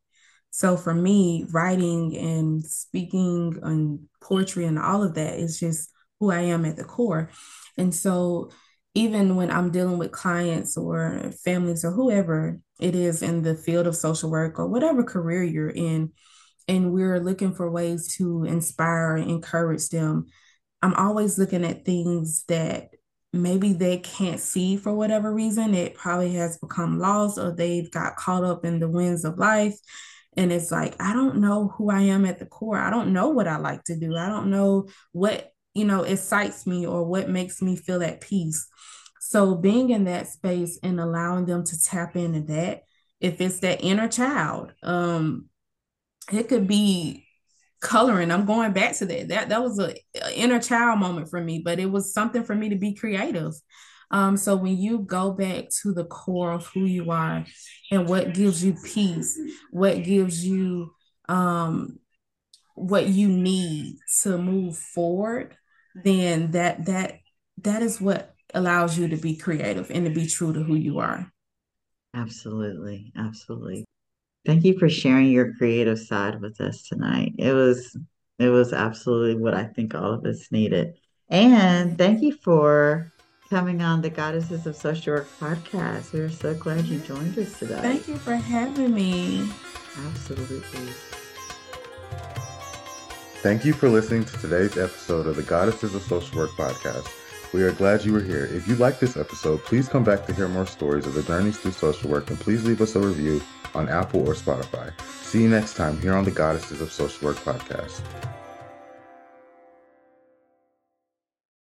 [0.50, 6.32] So for me, writing and speaking and poetry and all of that is just who
[6.32, 7.30] I am at the core.
[7.78, 8.52] And so
[8.96, 13.88] even when I'm dealing with clients or families or whoever it is in the field
[13.88, 16.12] of social work or whatever career you're in,
[16.68, 20.26] and we're looking for ways to inspire and encourage them,
[20.82, 22.90] I'm always looking at things that
[23.34, 25.76] maybe they can't see for whatever reason.
[25.76, 29.78] It probably has become lost or they've got caught up in the winds of life.
[30.38, 32.78] And it's like, I don't know who I am at the core.
[32.78, 34.16] I don't know what I like to do.
[34.16, 38.68] I don't know what, you know, excites me or what makes me feel at peace.
[39.20, 42.84] So being in that space and allowing them to tap into that,
[43.20, 45.50] if it's that inner child, um,
[46.32, 47.28] it could be
[47.82, 48.32] coloring.
[48.32, 49.28] I'm going back to that.
[49.28, 52.56] That that was a, a inner child moment for me, but it was something for
[52.56, 53.54] me to be creative.
[54.12, 57.46] Um, so when you go back to the core of who you are
[57.92, 59.38] and what gives you peace,
[59.72, 60.94] what gives you
[61.28, 62.00] um,
[62.76, 65.58] what you need to move forward,
[66.04, 67.20] then that that
[67.58, 71.00] that is what allows you to be creative and to be true to who you
[71.00, 71.32] are.
[72.14, 73.12] Absolutely.
[73.18, 73.86] Absolutely.
[74.46, 77.34] Thank you for sharing your creative side with us tonight.
[77.38, 77.98] It was
[78.38, 80.96] it was absolutely what I think all of us needed.
[81.30, 83.12] And thank you for
[83.50, 86.14] coming on the Goddesses of Social Work podcast.
[86.14, 87.80] We're so glad you joined us today.
[87.82, 89.50] Thank you for having me.
[89.98, 91.15] Absolutely.
[93.46, 97.08] Thank you for listening to today's episode of the Goddesses of Social Work podcast.
[97.54, 98.46] We are glad you were here.
[98.46, 101.56] If you like this episode, please come back to hear more stories of the journeys
[101.56, 103.40] through social work and please leave us a review
[103.76, 104.92] on Apple or Spotify.
[105.22, 108.02] See you next time here on the Goddesses of Social Work podcast.